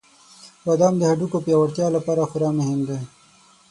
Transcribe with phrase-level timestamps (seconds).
[0.65, 2.99] •بادام د هډوکو پیاوړتیا لپاره خورا مهم دی.